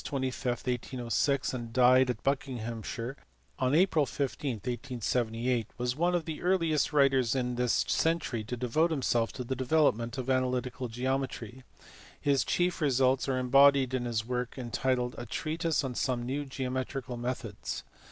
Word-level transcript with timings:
25, 0.03 0.51
1806 0.65 1.53
and 1.53 1.71
died 1.71 2.09
in 2.09 2.17
Buckinghamshire 2.23 3.17
on 3.59 3.75
April 3.75 4.07
15, 4.07 4.55
1878 4.55 5.67
was 5.77 5.95
one 5.95 6.15
of 6.15 6.25
the 6.25 6.41
earliest 6.41 6.91
writers 6.91 7.35
in 7.35 7.53
this 7.53 7.85
century 7.87 8.43
to 8.43 8.57
devote 8.57 8.89
himself 8.89 9.31
to 9.31 9.43
the 9.43 9.55
development 9.55 10.17
of 10.17 10.27
analytical 10.27 10.87
geometry; 10.87 11.63
his 12.19 12.43
chief 12.43 12.81
results 12.81 13.29
are 13.29 13.37
embodied 13.37 13.93
in 13.93 14.05
his 14.05 14.25
work 14.25 14.57
entitled 14.57 15.13
A 15.19 15.27
Treatise 15.27 15.83
on 15.83 15.93
some 15.93 16.23
new 16.23 16.45
Geo 16.45 16.71
metrical 16.71 17.15
Methods. 17.15 17.83